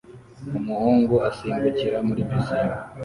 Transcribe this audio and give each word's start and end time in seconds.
umuhungu 0.57 1.15
asimbukira 1.29 1.97
muri 2.07 2.21
pisine 2.29 2.75